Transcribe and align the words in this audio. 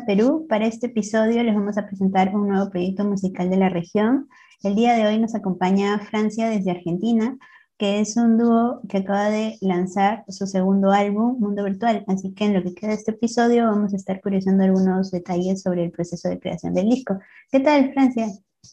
Perú. 0.00 0.46
Para 0.48 0.66
este 0.66 0.86
episodio 0.86 1.42
les 1.42 1.54
vamos 1.54 1.78
a 1.78 1.86
presentar 1.86 2.34
un 2.34 2.48
nuevo 2.48 2.70
proyecto 2.70 3.04
musical 3.04 3.50
de 3.50 3.56
la 3.56 3.68
región. 3.68 4.28
El 4.62 4.74
día 4.74 4.94
de 4.94 5.06
hoy 5.06 5.18
nos 5.18 5.34
acompaña 5.34 5.98
Francia 5.98 6.48
desde 6.48 6.70
Argentina, 6.70 7.36
que 7.78 8.00
es 8.00 8.16
un 8.16 8.38
dúo 8.38 8.80
que 8.88 8.98
acaba 8.98 9.28
de 9.28 9.58
lanzar 9.60 10.24
su 10.28 10.46
segundo 10.46 10.92
álbum, 10.92 11.38
Mundo 11.38 11.64
Virtual. 11.64 12.04
Así 12.08 12.32
que 12.34 12.44
en 12.44 12.54
lo 12.54 12.62
que 12.62 12.74
queda 12.74 12.90
de 12.90 12.96
este 12.96 13.10
episodio 13.12 13.66
vamos 13.66 13.92
a 13.92 13.96
estar 13.96 14.20
curiosando 14.20 14.64
algunos 14.64 15.10
detalles 15.10 15.62
sobre 15.62 15.84
el 15.84 15.90
proceso 15.90 16.28
de 16.28 16.40
creación 16.40 16.74
del 16.74 16.88
disco. 16.88 17.18
¿Qué 17.50 17.60
tal, 17.60 17.92
Francia? 17.92 18.26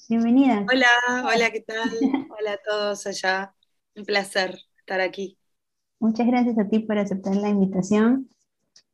Bienvenida. 0.08 0.66
Hola, 0.72 0.88
hola, 1.26 1.52
¿qué 1.52 1.62
tal? 1.62 1.90
hola 2.40 2.54
a 2.54 2.60
todos 2.66 3.06
allá. 3.06 3.54
Un 3.96 4.06
placer 4.06 4.58
estar 4.78 5.02
aquí. 5.02 5.38
Muchas 6.00 6.28
gracias 6.28 6.58
a 6.58 6.70
ti 6.70 6.80
por 6.80 6.98
aceptar 6.98 7.36
la 7.36 7.50
invitación. 7.50 8.30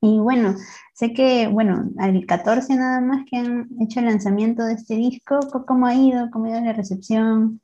Y 0.02 0.20
bueno, 0.20 0.55
sé 0.94 1.13
que, 1.13 1.48
bueno, 1.48 1.90
al 1.98 2.26
14 2.26 2.76
nada 2.76 3.02
más 3.02 3.26
que 3.30 3.38
han 3.38 3.70
hecho 3.81 3.99
el 3.99 4.05
lanzamiento 4.05 4.63
de 4.63 4.73
este 4.73 4.95
disco, 4.95 5.40
¿cómo 5.67 5.88
ha 5.88 5.95
ido? 5.95 6.30
¿Cómo 6.31 6.45
ha 6.45 6.49
ido 6.49 6.62
la 6.62 6.73
recepción? 6.73 7.61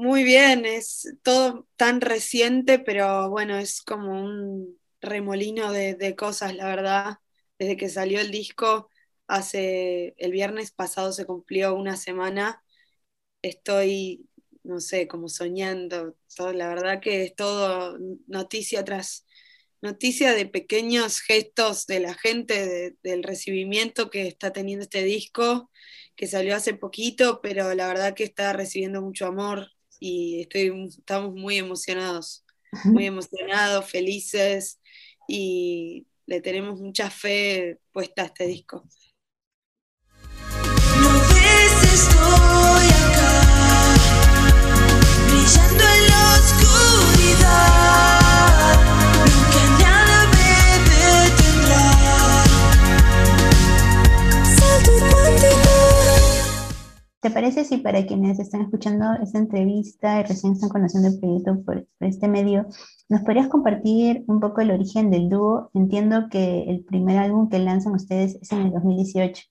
Muy 0.00 0.22
bien, 0.22 0.64
es 0.64 1.16
todo 1.24 1.66
tan 1.76 2.00
reciente, 2.00 2.78
pero 2.78 3.30
bueno, 3.30 3.58
es 3.58 3.82
como 3.82 4.12
un 4.24 4.78
remolino 5.00 5.72
de, 5.72 6.14
cosas, 6.16 6.54
la 6.54 6.66
verdad. 6.66 7.18
Desde 7.58 7.76
que 7.76 7.88
salió 7.88 8.20
el 8.20 8.30
disco, 8.30 8.90
hace 9.26 10.14
el 10.18 10.30
viernes 10.30 10.70
pasado 10.70 11.12
se 11.12 11.26
cumplió 11.26 11.74
una 11.74 11.96
semana, 11.96 12.62
estoy, 13.42 14.28
no 14.62 14.80
sé, 14.80 15.08
como 15.08 15.28
soñando. 15.28 16.16
Todo, 16.36 16.52
la 16.52 16.68
verdad 16.68 17.00
que 17.00 17.24
es 17.24 17.34
todo 17.34 17.98
noticia 18.28 18.84
tras 18.84 19.26
noticia 19.80 20.34
de 20.34 20.46
pequeños 20.46 21.20
gestos 21.20 21.86
de 21.86 22.00
la 22.00 22.14
gente, 22.14 22.96
del 23.02 23.22
recibimiento 23.22 24.10
que 24.10 24.26
está 24.26 24.52
teniendo 24.52 24.84
este 24.84 25.04
disco, 25.04 25.70
que 26.16 26.26
salió 26.26 26.56
hace 26.56 26.74
poquito, 26.74 27.40
pero 27.42 27.74
la 27.74 27.86
verdad 27.86 28.14
que 28.14 28.24
está 28.24 28.52
recibiendo 28.52 29.00
mucho 29.02 29.26
amor 29.26 29.68
y 30.00 30.42
estoy, 30.42 30.88
estamos 30.88 31.34
muy 31.34 31.58
emocionados, 31.58 32.44
muy 32.84 33.06
emocionados, 33.06 33.90
felices 33.90 34.80
y 35.28 36.06
le 36.26 36.40
tenemos 36.40 36.80
mucha 36.80 37.10
fe 37.10 37.78
puesta 37.92 38.22
a 38.22 38.26
este 38.26 38.46
disco. 38.46 38.84
¿Te 57.20 57.30
parece 57.30 57.64
si 57.64 57.78
para 57.78 58.06
quienes 58.06 58.38
están 58.38 58.62
escuchando 58.62 59.04
esta 59.20 59.38
entrevista 59.38 60.20
y 60.20 60.22
recién 60.22 60.52
están 60.52 60.68
conociendo 60.68 61.08
el 61.08 61.18
proyecto 61.18 61.64
por, 61.64 61.88
este 61.98 62.28
medio, 62.28 62.66
nos 63.08 63.22
podrías 63.22 63.48
compartir 63.48 64.22
un 64.28 64.38
poco 64.38 64.60
el 64.60 64.70
origen 64.70 65.10
del 65.10 65.28
dúo? 65.28 65.68
Entiendo 65.74 66.28
que 66.30 66.62
el 66.68 66.84
primer 66.84 67.18
álbum 67.18 67.48
que 67.48 67.58
lanzan 67.58 67.94
ustedes 67.94 68.36
es 68.40 68.52
en 68.52 68.66
el 68.66 68.70
2018. 68.70 69.42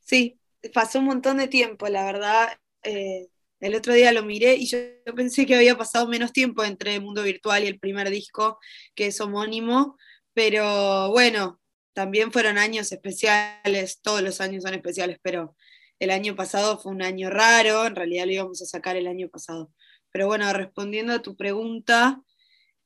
Sí, 0.00 0.40
pasó 0.74 0.98
un 0.98 1.04
montón 1.04 1.36
de 1.36 1.46
tiempo, 1.46 1.86
la 1.86 2.04
verdad. 2.04 2.48
Eh, 2.82 3.28
el 3.60 3.76
otro 3.76 3.92
día 3.92 4.10
lo 4.10 4.24
miré 4.24 4.56
y 4.56 4.66
yo, 4.66 4.78
pensé 5.14 5.46
que 5.46 5.54
había 5.54 5.78
pasado 5.78 6.08
menos 6.08 6.32
tiempo 6.32 6.64
entre 6.64 6.96
el 6.96 7.02
Mundo 7.02 7.22
Virtual 7.22 7.62
y 7.62 7.68
el 7.68 7.78
primer 7.78 8.10
disco, 8.10 8.58
que 8.96 9.06
es 9.06 9.20
homónimo, 9.20 9.96
pero 10.34 11.10
bueno, 11.10 11.60
también 11.92 12.32
fueron 12.32 12.58
años 12.58 12.90
especiales, 12.90 14.00
todos 14.02 14.22
los 14.22 14.40
años 14.40 14.64
son 14.64 14.74
especiales, 14.74 15.18
pero 15.22 15.56
el 15.98 16.10
año 16.10 16.36
pasado 16.36 16.78
fue 16.78 16.92
un 16.92 17.02
año 17.02 17.30
raro, 17.30 17.86
en 17.86 17.96
realidad 17.96 18.26
lo 18.26 18.32
íbamos 18.32 18.62
a 18.62 18.66
sacar 18.66 18.96
el 18.96 19.06
año 19.06 19.28
pasado. 19.28 19.72
Pero 20.12 20.26
bueno, 20.26 20.52
respondiendo 20.52 21.12
a 21.12 21.22
tu 21.22 21.36
pregunta, 21.36 22.22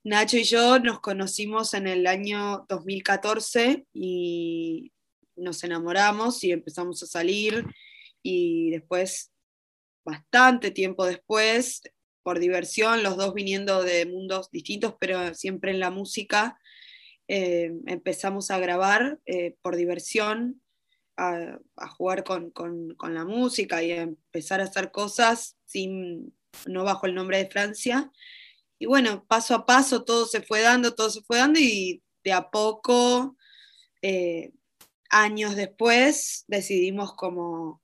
Nacho 0.04 0.36
y 0.36 0.44
yo 0.44 0.78
nos 0.78 1.00
conocimos 1.00 1.74
en 1.74 1.86
el 1.86 2.06
año 2.06 2.66
2014 2.68 3.86
y 3.92 4.92
nos 5.36 5.62
enamoramos 5.62 6.42
y 6.42 6.52
empezamos 6.52 7.02
a 7.02 7.06
salir 7.06 7.64
y 8.22 8.70
después, 8.70 9.32
bastante 10.04 10.70
tiempo 10.70 11.06
después, 11.06 11.82
por 12.22 12.38
diversión, 12.38 13.02
los 13.02 13.16
dos 13.16 13.34
viniendo 13.34 13.82
de 13.82 14.06
mundos 14.06 14.50
distintos, 14.50 14.94
pero 14.98 15.34
siempre 15.34 15.72
en 15.72 15.80
la 15.80 15.90
música, 15.90 16.58
eh, 17.28 17.72
empezamos 17.86 18.50
a 18.50 18.58
grabar 18.58 19.20
eh, 19.26 19.56
por 19.62 19.76
diversión 19.76 20.61
a, 21.16 21.58
jugar 21.96 22.24
con, 22.24 22.52
la 23.02 23.24
música 23.24 23.82
y 23.82 23.92
a 23.92 24.02
empezar 24.02 24.60
a 24.60 24.64
hacer 24.64 24.90
cosas 24.90 25.56
sin, 25.66 26.34
no 26.66 26.84
bajo 26.84 27.06
el 27.06 27.14
nombre 27.14 27.38
de 27.38 27.50
Francia. 27.50 28.10
Y 28.78 28.86
bueno, 28.86 29.24
paso 29.26 29.54
a 29.54 29.66
paso 29.66 30.04
todo 30.04 30.26
se 30.26 30.42
fue 30.42 30.60
dando, 30.60 30.94
todo 30.94 31.10
se 31.10 31.22
fue 31.22 31.38
dando 31.38 31.60
y 31.60 32.02
de 32.24 32.32
a 32.32 32.50
poco, 32.50 33.36
eh, 34.02 34.52
años 35.10 35.56
después, 35.56 36.44
decidimos 36.48 37.14
como 37.14 37.82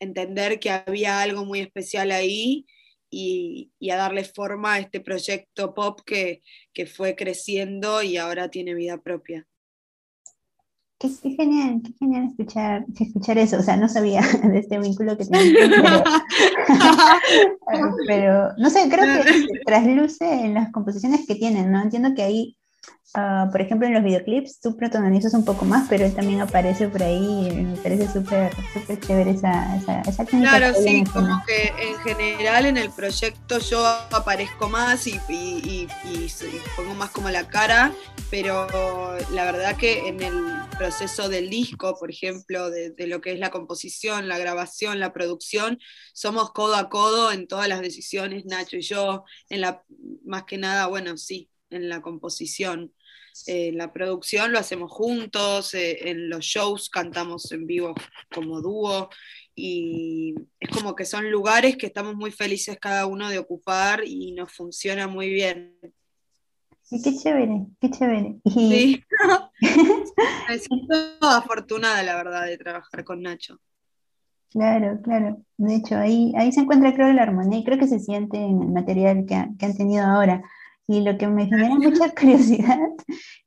entender 0.00 0.60
que 0.60 0.70
había 0.70 1.20
algo 1.20 1.44
muy 1.44 1.60
especial 1.60 2.10
ahí 2.10 2.66
y, 3.10 3.70
a 3.90 3.96
darle 3.96 4.24
forma 4.24 4.74
a 4.74 4.78
este 4.80 5.00
proyecto 5.00 5.74
pop 5.74 6.00
que, 6.04 6.42
que 6.72 6.86
fue 6.86 7.16
creciendo 7.16 8.02
y 8.02 8.16
ahora 8.16 8.50
tiene 8.50 8.74
vida 8.74 9.00
propia. 9.00 9.46
Qué, 11.22 11.30
genial, 11.30 11.82
qué 11.84 11.92
genial 11.98 12.28
escuchar, 12.30 12.86
escuchar 12.98 13.36
eso. 13.36 13.58
O 13.58 13.62
sea, 13.62 13.76
no 13.76 13.88
sabía 13.88 14.22
de 14.42 14.58
este 14.58 14.78
vínculo 14.78 15.18
que 15.18 15.26
tienen. 15.26 15.54
Pero, 15.54 16.02
pero, 18.06 18.48
no 18.56 18.70
sé, 18.70 18.88
creo 18.88 19.22
que 19.22 19.46
trasluce 19.66 20.24
en 20.24 20.54
las 20.54 20.72
composiciones 20.72 21.26
que 21.26 21.34
tienen, 21.34 21.70
¿no? 21.70 21.82
Entiendo 21.82 22.14
que 22.14 22.22
ahí 22.22 22.56
Ah, 23.16 23.48
por 23.52 23.60
ejemplo, 23.60 23.86
en 23.86 23.94
los 23.94 24.02
videoclips 24.02 24.60
tú 24.60 24.76
protagonizas 24.76 25.34
un 25.34 25.44
poco 25.44 25.64
más, 25.64 25.86
pero 25.88 26.04
él 26.04 26.12
también 26.12 26.40
aparece 26.40 26.88
por 26.88 27.00
ahí 27.00 27.46
y 27.46 27.62
me 27.62 27.76
parece 27.76 28.12
súper 28.12 28.52
súper 28.72 28.98
chévere 28.98 29.30
esa, 29.30 29.76
esa, 29.76 30.00
esa 30.00 30.24
Claro, 30.24 30.74
sí, 30.74 31.04
como 31.12 31.40
que 31.46 31.72
en 31.78 31.96
general 31.98 32.66
en 32.66 32.76
el 32.76 32.90
proyecto 32.90 33.60
yo 33.60 33.86
aparezco 33.86 34.68
más 34.68 35.06
y, 35.06 35.20
y, 35.28 35.86
pongo 36.74 36.94
más 36.94 37.10
como 37.10 37.30
la 37.30 37.46
cara, 37.46 37.94
pero 38.32 38.66
la 39.30 39.44
verdad 39.44 39.76
que 39.76 40.08
en 40.08 40.20
el 40.20 40.34
proceso 40.76 41.28
del 41.28 41.50
disco, 41.50 41.96
por 42.00 42.10
ejemplo, 42.10 42.68
de, 42.68 42.90
de 42.90 43.06
lo 43.06 43.20
que 43.20 43.32
es 43.32 43.38
la 43.38 43.52
composición, 43.52 44.26
la 44.26 44.38
grabación, 44.38 44.98
la 44.98 45.12
producción, 45.12 45.78
somos 46.14 46.50
codo 46.50 46.74
a 46.74 46.88
codo 46.88 47.30
en 47.30 47.46
todas 47.46 47.68
las 47.68 47.80
decisiones, 47.80 48.44
Nacho 48.44 48.76
y 48.76 48.82
yo, 48.82 49.22
en 49.50 49.60
la, 49.60 49.84
más 50.24 50.42
que 50.44 50.58
nada, 50.58 50.88
bueno, 50.88 51.16
sí, 51.16 51.48
en 51.70 51.88
la 51.88 52.00
composición. 52.00 52.92
Eh, 53.46 53.72
la 53.72 53.92
producción 53.92 54.52
lo 54.52 54.58
hacemos 54.58 54.92
juntos, 54.92 55.74
eh, 55.74 56.10
en 56.10 56.28
los 56.28 56.44
shows 56.44 56.88
cantamos 56.88 57.50
en 57.52 57.66
vivo 57.66 57.94
como 58.32 58.60
dúo 58.60 59.10
y 59.56 60.34
es 60.60 60.70
como 60.70 60.94
que 60.94 61.04
son 61.04 61.30
lugares 61.30 61.76
que 61.76 61.86
estamos 61.86 62.14
muy 62.14 62.30
felices 62.30 62.78
cada 62.80 63.06
uno 63.06 63.28
de 63.28 63.38
ocupar 63.38 64.02
y 64.04 64.32
nos 64.32 64.52
funciona 64.52 65.08
muy 65.08 65.30
bien. 65.30 65.76
qué 66.90 67.16
chévere, 67.16 67.66
qué 67.80 67.90
chévere. 67.90 68.36
Sí, 68.52 69.02
me 70.48 70.58
siento 70.58 70.94
afortunada, 71.20 72.02
la 72.04 72.16
verdad, 72.16 72.46
de 72.46 72.58
trabajar 72.58 73.04
con 73.04 73.22
Nacho. 73.22 73.60
Claro, 74.50 75.00
claro. 75.02 75.42
De 75.56 75.74
hecho, 75.74 75.96
ahí, 75.96 76.32
ahí 76.36 76.52
se 76.52 76.60
encuentra, 76.60 76.94
creo, 76.94 77.12
la 77.12 77.24
armonía 77.24 77.58
y 77.58 77.64
creo 77.64 77.76
que 77.76 77.88
se 77.88 77.98
siente 77.98 78.36
en 78.36 78.62
el 78.62 78.70
material 78.70 79.24
que, 79.26 79.48
que 79.58 79.66
han 79.66 79.76
tenido 79.76 80.04
ahora. 80.06 80.44
Y 80.86 81.00
lo 81.00 81.16
que 81.16 81.26
me 81.28 81.46
genera 81.46 81.74
mucha 81.76 82.10
curiosidad 82.14 82.78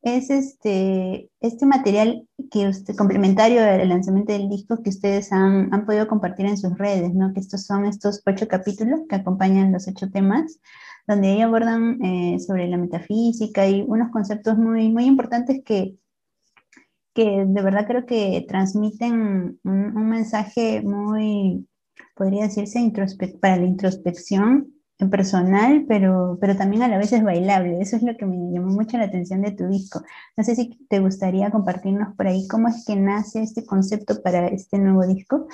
es 0.02 0.30
este, 0.30 1.30
este 1.40 1.66
material 1.66 2.28
que 2.50 2.68
usted, 2.68 2.96
complementario 2.96 3.62
al 3.62 3.88
lanzamiento 3.90 4.34
del 4.34 4.50
disco 4.50 4.82
que 4.82 4.90
ustedes 4.90 5.32
han, 5.32 5.72
han, 5.74 5.86
podido 5.86 6.08
compartir 6.08 6.48
en 6.48 6.58
sus 6.58 6.76
redes, 6.78 7.14
¿no? 7.14 7.34
Que 7.34 7.40
estos 7.40 7.66
son 7.66 7.86
estos 7.86 8.24
ocho 8.26 8.48
capítulos 8.48 9.02
que 9.08 9.18
acompañan 9.18 9.72
los 9.72 9.88
ocho 9.88 10.10
temas, 10.10 10.60
donde 11.08 11.28
ahí 11.28 11.42
abordan 11.42 12.04
eh, 12.04 12.40
sobre 12.40 12.68
la 12.68 12.78
metafísica 12.78 13.68
y 13.68 13.84
unos 13.88 14.10
conceptos 14.12 14.58
muy, 14.58 14.90
muy 14.92 15.06
importantes 15.06 15.62
que, 15.64 15.96
que 17.14 17.46
de 17.46 17.62
verdad 17.62 17.86
creo 17.86 18.06
que 18.08 18.46
transmiten 18.48 19.60
un, 19.64 19.98
un 19.98 20.10
mensaje 20.10 20.82
muy, 20.82 21.68
podría 22.16 22.44
decirse, 22.44 22.80
para 23.40 23.58
la 23.58 23.66
introspección 23.66 24.77
personal, 25.06 25.86
pero, 25.88 26.38
pero 26.42 26.58
también 26.58 26.82
a 26.82 26.88
la 26.88 26.98
vez 26.98 27.14
es 27.14 27.24
bailable. 27.24 27.80
Eso 27.80 27.96
es 27.98 28.04
lo 28.04 28.18
que 28.18 28.26
me 28.26 28.52
llamó 28.52 28.74
mucho 28.74 28.98
la 28.98 29.06
atención 29.06 29.42
de 29.44 29.52
tu 29.52 29.68
disco. 29.68 30.02
No 30.36 30.44
sé 30.44 30.56
si 30.56 30.86
te 30.90 31.00
gustaría 31.00 31.52
compartirnos 31.52 32.16
por 32.16 32.28
ahí 32.28 32.48
cómo 32.48 32.68
es 32.68 32.84
que 32.86 32.96
nace 32.96 33.44
este 33.44 33.66
concepto 33.66 34.22
para 34.24 34.48
este 34.48 34.80
nuevo 34.80 35.06
disco. 35.06 35.48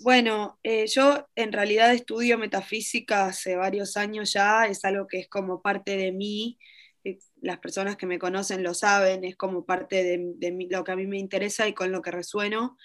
Bueno, 0.00 0.58
eh, 0.62 0.86
yo 0.86 1.26
en 1.34 1.52
realidad 1.52 1.92
estudio 1.92 2.38
metafísica 2.38 3.26
hace 3.26 3.56
varios 3.56 3.96
años 3.96 4.32
ya, 4.32 4.66
es 4.66 4.84
algo 4.84 5.06
que 5.08 5.18
es 5.18 5.28
como 5.28 5.60
parte 5.60 5.96
de 5.96 6.12
mí. 6.12 6.58
Eh, 7.04 7.18
las 7.40 7.58
personas 7.58 7.96
que 7.96 8.06
me 8.06 8.18
conocen 8.18 8.62
lo 8.62 8.74
saben, 8.74 9.24
es 9.24 9.34
como 9.36 9.64
parte 9.64 10.04
de, 10.04 10.68
lo 10.70 10.84
que 10.84 10.92
a 10.92 10.96
mí 10.96 11.06
me 11.06 11.18
interesa 11.18 11.66
y 11.66 11.74
con 11.74 11.90
lo 11.90 12.02
que 12.02 12.10
resueno. 12.12 12.76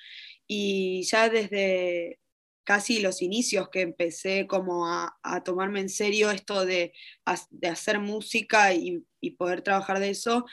Y 0.48 1.04
ya 1.04 1.30
desde 1.30 2.20
casi 2.64 3.00
los 3.00 3.22
inicios 3.22 3.70
que 3.70 3.82
empecé 3.82 4.48
como 4.48 4.88
a, 4.88 5.18
tomarme 5.44 5.80
en 5.82 5.90
serio 5.90 6.32
esto 6.32 6.66
de, 6.66 6.94
hacer 7.26 8.00
música 8.00 8.74
y, 8.74 9.04
poder 9.38 9.62
trabajar 9.62 10.00
de 10.00 10.10
eso, 10.10 10.46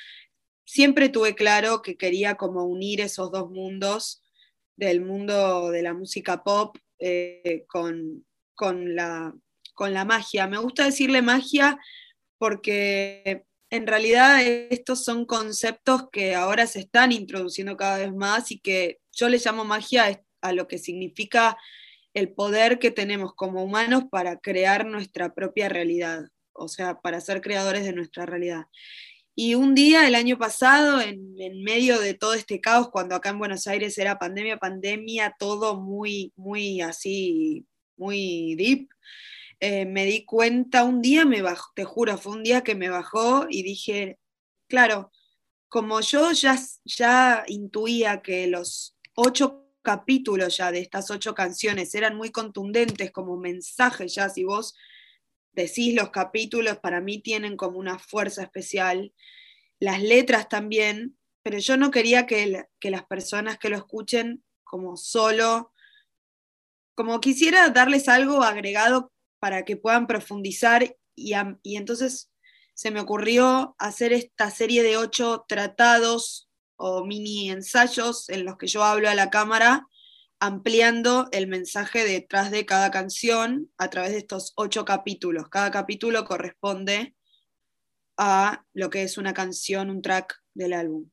siempre 0.65 1.09
tuve 1.09 1.35
claro 1.35 1.83
que 1.83 1.97
quería 1.97 2.37
como 2.37 2.65
unir 2.65 3.01
esos 3.01 3.33
dos 3.33 3.51
mundos 3.51 4.23
del 4.77 5.05
mundo 5.05 5.71
de 5.71 5.83
la 5.83 5.93
música 5.93 6.43
pop 6.45 6.77
eh, 6.99 7.65
con, 7.69 8.25
con, 8.55 8.95
la, 8.95 9.35
con 9.75 9.93
la 9.93 10.05
magia. 10.05 10.47
Me 10.47 10.59
gusta 10.59 10.85
decirle 10.85 11.23
magia 11.23 11.79
porque 12.39 13.45
en 13.71 13.87
realidad 13.87 14.43
estos 14.43 15.05
son 15.05 15.25
conceptos 15.27 16.09
que 16.11 16.35
ahora 16.35 16.67
se 16.67 16.81
están 16.81 17.13
introduciendo 17.13 17.77
cada 17.77 17.99
vez 17.99 18.13
más 18.13 18.51
y 18.51 18.59
que 18.59 18.99
yo 19.13 19.29
le 19.29 19.39
llamo 19.39 19.65
magia 19.65 20.23
a 20.41 20.53
lo 20.53 20.67
que 20.67 20.79
significa 20.79 21.57
el 22.15 22.33
poder 22.33 22.79
que 22.79 22.91
tenemos 22.91 23.35
como 23.35 23.63
humanos 23.63 24.05
para 24.11 24.39
crear 24.39 24.87
nuestra 24.87 25.35
propia 25.35 25.69
realidad, 25.69 26.25
o 26.53 26.69
sea, 26.69 27.01
para 27.01 27.21
ser 27.21 27.41
creadores 27.41 27.85
de 27.85 27.93
nuestra 27.93 28.27
realidad. 28.27 28.65
Y 29.35 29.55
un 29.55 29.75
día, 29.75 30.07
el 30.07 30.15
año 30.15 30.37
pasado, 30.37 31.01
en, 31.01 31.35
medio 31.63 31.99
de 32.01 32.15
todo 32.15 32.35
este 32.35 32.61
caos, 32.61 32.91
cuando 32.91 33.15
acá 33.15 33.31
en 33.31 33.39
Buenos 33.39 33.67
Aires 33.67 33.97
era 33.97 34.19
pandemia, 34.19 34.59
pandemia, 34.59 35.35
todo 35.39 35.81
muy, 35.81 36.33
muy 36.37 36.81
así, 36.81 37.67
muy 37.97 38.55
deep, 38.57 38.89
eh, 39.61 39.87
me 39.87 40.05
di 40.05 40.25
cuenta, 40.25 40.85
un 40.85 41.01
día 41.01 41.25
me 41.25 41.43
bajó, 41.43 41.71
te 41.75 41.85
juro, 41.85 42.19
fue 42.19 42.33
un 42.33 42.43
día 42.43 42.63
que 42.63 42.75
me 42.75 42.91
bajó 42.91 43.47
y 43.49 43.63
dije, 43.63 44.19
claro, 44.69 45.13
como 45.69 46.01
yo 46.01 46.33
ya, 46.33 46.59
ya 46.85 47.45
intuía 47.47 48.23
que 48.23 48.47
los 48.47 48.97
ocho 49.15 49.70
capítulos 49.83 50.57
ya 50.57 50.73
de 50.73 50.81
estas 50.81 51.11
ocho 51.11 51.35
canciones 51.35 51.95
eran 51.95 52.17
muy 52.17 52.31
contundentes 52.31 53.11
como 53.11 53.37
mensaje 53.37 54.09
ya, 54.09 54.29
si 54.29 54.45
vos 54.45 54.75
decís 55.53 55.95
los 55.95 56.11
capítulos, 56.11 56.79
para 56.79 57.01
mí 57.01 57.21
tienen 57.21 57.57
como 57.57 57.79
una 57.79 57.99
fuerza 57.99 58.43
especial, 58.43 59.13
las 59.79 60.03
letras 60.03 60.49
también, 60.49 61.17
pero 61.43 61.59
yo 61.59 61.77
no 61.77 61.91
quería 61.91 62.27
que, 62.27 62.67
que 62.79 62.91
las 62.91 63.05
personas 63.05 63.59
que 63.59 63.71
lo 63.71 63.77
escuchen 63.77 64.45
como 64.63 64.97
solo, 64.97 65.73
como 66.95 67.21
quisiera 67.21 67.69
darles 67.71 68.09
algo 68.09 68.43
agregado 68.43 69.13
para 69.39 69.65
que 69.65 69.77
puedan 69.77 70.07
profundizar 70.07 70.97
y, 71.17 71.33
y 71.63 71.77
entonces 71.77 72.31
se 72.75 72.91
me 72.91 73.01
ocurrió 73.01 73.75
hacer 73.79 74.13
esta 74.13 74.51
serie 74.51 74.83
de 74.83 74.97
ocho 74.97 75.45
tratados 75.49 76.50
o 76.81 77.05
mini 77.05 77.51
ensayos 77.51 78.29
en 78.31 78.45
los 78.45 78.57
que 78.57 78.67
yo 78.67 78.83
hablo 78.83 79.09
a 79.09 79.15
la 79.15 79.29
cámara, 79.29 79.87
ampliando 80.41 81.29
el 81.31 81.47
mensaje 81.47 82.05
detrás 82.05 82.51
de 82.51 82.65
cada 82.65 82.91
canción 82.91 83.71
a 83.77 83.91
través 83.91 84.13
de 84.13 84.19
estos 84.19 84.55
ocho 84.57 84.87
capítulos. 84.87 85.51
Cada 85.51 85.71
capítulo 85.71 86.25
corresponde 86.25 87.15
a 88.17 88.65
lo 88.73 88.89
que 88.89 89.03
es 89.03 89.19
una 89.19 89.35
canción, 89.35 89.91
un 89.91 90.01
track 90.01 90.41
del 90.55 90.73
álbum. 90.73 91.11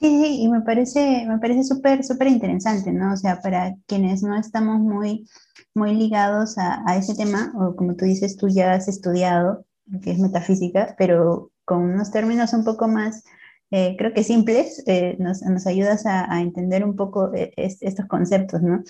Sí, 0.00 0.42
y 0.42 0.48
me 0.48 0.62
parece, 0.62 1.24
me 1.28 1.38
parece 1.38 1.62
súper, 1.62 2.00
interesante, 2.26 2.92
¿no? 2.92 3.12
O 3.12 3.16
sea, 3.16 3.40
para 3.40 3.76
quienes 3.86 4.24
no 4.24 4.36
estamos 4.36 4.80
muy, 4.80 5.28
muy 5.74 5.94
ligados 5.94 6.58
a, 6.58 6.82
a, 6.88 6.96
ese 6.96 7.14
tema, 7.14 7.52
o 7.54 7.76
como 7.76 7.94
tú 7.94 8.04
dices, 8.04 8.36
tú 8.36 8.48
ya 8.48 8.72
has 8.72 8.88
estudiado, 8.88 9.64
que 10.02 10.10
es 10.10 10.18
metafísica, 10.18 10.96
pero 10.98 11.51
con 11.64 11.82
unos 11.82 12.10
términos 12.10 12.52
un 12.52 12.64
poco 12.64 12.88
más, 12.88 13.24
eh, 13.70 13.96
creo 13.96 14.12
que 14.12 14.22
simples, 14.22 14.82
eh, 14.86 15.16
nos, 15.18 15.42
nos, 15.42 15.66
ayudas 15.66 16.04
a, 16.06 16.30
a, 16.32 16.42
entender 16.42 16.84
un 16.84 16.94
poco 16.94 17.32
eh, 17.34 17.52
estos 17.56 18.06
conceptos, 18.06 18.60
¿no? 18.62 18.82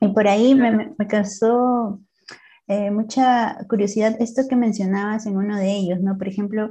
Y 0.00 0.08
por 0.08 0.28
ahí 0.28 0.54
me, 0.54 0.94
me 0.98 1.06
causó 1.06 2.00
mucha 2.92 3.58
curiosidad 3.68 4.16
esto 4.20 4.42
que 4.48 4.56
mencionabas 4.56 5.26
en 5.26 5.36
uno 5.36 5.58
de 5.58 5.70
ellos, 5.70 6.00
¿no? 6.00 6.16
Por 6.16 6.28
ejemplo, 6.28 6.70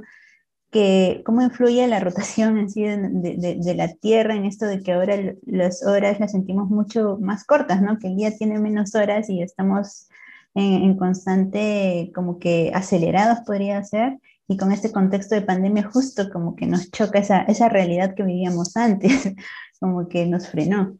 que 0.74 1.22
cómo 1.24 1.40
influye 1.40 1.86
la 1.86 2.00
rotación 2.00 2.58
en 2.58 2.68
sí 2.68 2.82
de, 2.82 3.56
de, 3.62 3.74
la 3.76 3.94
Tierra 3.94 4.34
en 4.34 4.44
esto 4.44 4.66
de 4.66 4.82
que 4.82 4.92
ahora 4.92 5.16
las 5.46 5.86
horas 5.86 6.18
las 6.18 6.32
sentimos 6.32 6.68
mucho 6.68 7.16
más 7.20 7.44
cortas, 7.44 7.80
¿no? 7.80 7.98
Que 8.00 8.08
el 8.08 8.16
día 8.16 8.36
tiene 8.36 8.58
menos 8.58 8.96
horas 8.96 9.30
y 9.30 9.40
estamos 9.40 10.08
en, 10.54 10.82
en 10.82 10.96
constante, 10.96 12.10
como 12.12 12.40
que 12.40 12.72
acelerados 12.74 13.38
podría 13.46 13.84
ser, 13.84 14.18
y 14.48 14.56
con 14.56 14.72
este 14.72 14.92
contexto 14.92 15.34
de 15.34 15.42
pandemia 15.42 15.90
justo 15.90 16.30
como 16.30 16.54
que 16.54 16.66
nos 16.66 16.90
choca 16.90 17.18
esa, 17.18 17.42
esa 17.42 17.68
realidad 17.68 18.14
que 18.14 18.22
vivíamos 18.22 18.76
antes, 18.76 19.10
como 19.80 20.08
que 20.08 20.26
nos 20.26 20.48
frenó. 20.48 20.98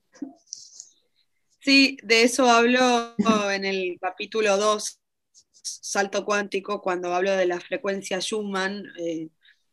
Sí, 1.60 1.96
de 2.02 2.24
eso 2.24 2.50
hablo 2.50 3.14
en 3.50 3.64
el 3.64 3.98
capítulo 4.00 4.56
2, 4.56 5.00
Salto 5.50 6.24
Cuántico, 6.24 6.82
cuando 6.82 7.14
hablo 7.14 7.32
de 7.32 7.46
la 7.46 7.60
frecuencia 7.60 8.20
Schumann. 8.20 8.84
Eh, 8.98 9.28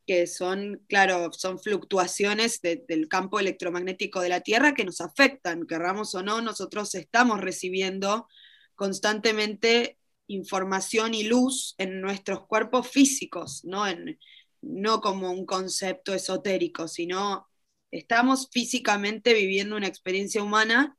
que 0.06 0.27
son, 0.27 0.83
claro, 0.89 1.31
son 1.31 1.59
fluctuaciones 1.59 2.59
del 2.62 3.07
campo 3.07 3.39
electromagnético 3.39 4.19
de 4.19 4.29
la 4.29 4.41
Tierra 4.41 4.74
que 4.74 4.83
nos 4.83 5.00
afectan, 5.00 5.65
querramos 5.67 6.15
o 6.15 6.24
no, 6.24 6.41
nosotros 6.41 6.95
estamos 6.95 7.39
recibiendo 7.39 8.27
constantemente 8.75 10.00
información 10.33 11.13
y 11.13 11.23
luz 11.23 11.75
en 11.77 12.01
nuestros 12.01 12.45
cuerpos 12.47 12.87
físicos, 12.87 13.63
no, 13.65 13.87
en, 13.87 14.19
no 14.61 15.01
como 15.01 15.31
un 15.31 15.45
concepto 15.45 16.13
esotérico, 16.13 16.87
sino 16.87 17.47
estamos 17.91 18.49
físicamente 18.51 19.33
viviendo 19.33 19.75
una 19.75 19.88
experiencia 19.88 20.43
humana, 20.43 20.97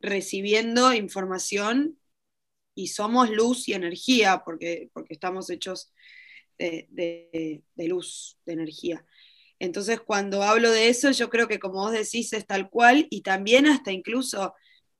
recibiendo 0.00 0.92
información 0.92 1.98
y 2.74 2.88
somos 2.88 3.30
luz 3.30 3.68
y 3.68 3.74
energía, 3.74 4.42
porque, 4.44 4.90
porque 4.92 5.14
estamos 5.14 5.50
hechos 5.50 5.92
de, 6.58 7.62
luz, 7.76 8.38
de 8.44 8.52
energía. 8.52 9.04
Entonces, 9.58 10.00
cuando 10.00 10.42
hablo 10.42 10.70
de 10.70 10.88
eso, 10.88 11.10
yo 11.10 11.30
creo 11.30 11.48
que 11.48 11.58
como 11.58 11.74
vos 11.74 11.92
decís 11.92 12.32
es 12.32 12.46
tal 12.46 12.68
cual 12.70 13.06
y 13.10 13.22
también 13.22 13.66
hasta 13.66 13.92
incluso 13.92 14.54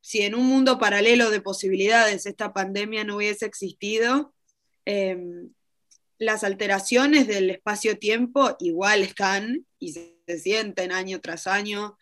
si 0.04 0.20
en 0.20 0.34
un 0.34 0.44
mundo 0.44 0.78
paralelo 0.78 1.30
de 1.30 1.40
posibilidades 1.40 2.26
esta 2.26 2.52
pandemia 2.52 3.04
no 3.04 3.16
hubiese 3.16 3.46
existido, 3.46 4.34
em, 4.84 5.50
las 6.18 6.44
alteraciones 6.44 7.26
del 7.26 7.49
espacio-tiempo 7.49 8.54
igual 8.61 9.02
están 9.02 9.66
y 9.78 9.94
se, 9.94 10.12
sienten 10.38 10.92
año 10.92 11.23
tras 11.23 11.46
año. 11.46 11.96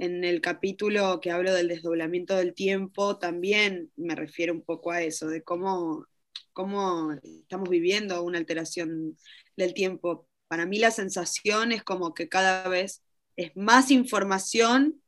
En 0.00 0.24
el 0.24 0.40
capítulo 0.40 1.20
que 1.20 1.30
hablo 1.30 1.54
del 1.54 1.68
desdoblamiento 1.68 2.34
del 2.36 2.52
tiempo, 2.52 3.16
también 3.16 3.92
me 3.94 4.16
refiero 4.16 4.52
un 4.52 4.62
poco 4.62 4.90
a 4.90 5.02
eso, 5.02 5.28
de 5.28 5.42
cómo 5.44 6.04
cómo 6.52 7.12
estamos 7.22 7.68
viviendo 7.68 8.22
una 8.24 8.38
alteración 8.38 9.16
del 9.56 9.72
tiempo. 9.72 10.26
Para 10.48 10.66
mí 10.66 10.78
la 10.80 10.90
sensación 10.90 11.70
es 11.70 11.84
como 11.84 12.12
que 12.12 12.28
cada 12.28 12.68
vez 12.68 13.02
es 13.36 13.54
más 13.56 13.92
información 13.92 15.00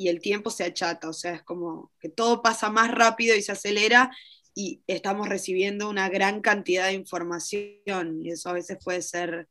y 0.00 0.08
el 0.08 0.20
tiempo 0.20 0.50
se 0.50 0.64
achata, 0.64 1.08
o 1.08 1.12
sea, 1.12 1.34
es 1.34 1.42
como 1.42 1.90
que 2.00 2.08
todo 2.08 2.42
pasa 2.42 2.70
más 2.70 2.90
rápido 2.90 3.36
y 3.36 3.42
se 3.42 3.52
acelera 3.52 4.10
y 4.54 4.82
estamos 4.86 5.28
recibiendo 5.28 5.88
una 5.90 6.08
gran 6.08 6.40
cantidad 6.40 6.86
de 6.86 6.94
información 6.94 8.20
y 8.22 8.30
eso 8.30 8.48
a 8.48 8.54
veces 8.54 8.78
puede 8.82 9.02
ser 9.02 9.48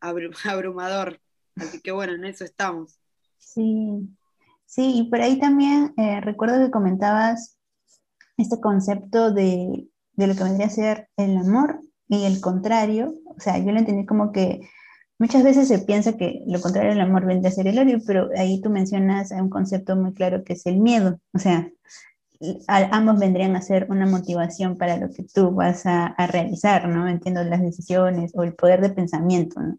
abrumador. 0.44 1.20
Así 1.56 1.80
que 1.80 1.92
bueno, 1.92 2.12
en 2.14 2.24
eso 2.24 2.44
estamos. 2.44 3.00
Sí, 3.38 4.08
sí, 4.66 4.92
y 4.96 5.10
por 5.10 5.20
ahí 5.20 5.38
también 5.38 5.94
eh, 5.96 6.20
recuerdo 6.20 6.64
que 6.64 6.70
comentabas 6.70 7.58
este 8.36 8.60
concepto 8.60 9.32
de 9.32 9.88
de 10.18 10.26
lo 10.26 10.34
que 10.34 10.42
vendría 10.42 10.66
a 10.66 10.70
ser 10.70 11.08
el 11.16 11.36
amor 11.36 11.80
y 12.08 12.24
el 12.24 12.40
contrario. 12.40 13.14
O 13.24 13.40
sea, 13.40 13.56
yo 13.58 13.70
lo 13.70 13.78
entendí 13.78 14.04
como 14.04 14.32
que 14.32 14.68
muchas 15.18 15.42
veces 15.42 15.68
se 15.68 15.80
piensa 15.80 16.16
que 16.16 16.42
lo 16.46 16.60
contrario 16.60 16.90
del 16.90 17.00
amor 17.00 17.26
vendría 17.26 17.50
a 17.50 17.54
ser 17.54 17.66
el 17.66 17.78
odio, 17.78 17.98
pero 18.06 18.30
ahí 18.36 18.60
tú 18.60 18.70
mencionas 18.70 19.30
un 19.32 19.50
concepto 19.50 19.96
muy 19.96 20.14
claro 20.14 20.44
que 20.44 20.54
es 20.54 20.66
el 20.66 20.78
miedo. 20.78 21.20
O 21.32 21.38
sea, 21.38 21.68
ambos 22.68 23.18
vendrían 23.18 23.56
a 23.56 23.62
ser 23.62 23.86
una 23.90 24.06
motivación 24.06 24.78
para 24.78 24.96
lo 24.96 25.10
que 25.10 25.24
tú 25.24 25.50
vas 25.52 25.86
a, 25.86 26.14
realizar, 26.30 26.88
¿no? 26.88 27.08
Entiendo 27.08 27.42
las 27.44 27.60
decisiones 27.60 28.32
o 28.34 28.44
el 28.44 28.54
poder 28.54 28.80
de 28.80 28.90
pensamiento, 28.90 29.60
¿no? 29.60 29.78